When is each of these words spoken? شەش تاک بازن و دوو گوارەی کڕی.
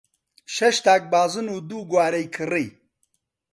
شەش 0.55 0.77
تاک 0.85 1.01
بازن 1.13 1.47
و 1.49 1.57
دوو 1.69 1.87
گوارەی 1.91 2.31
کڕی. 2.35 2.67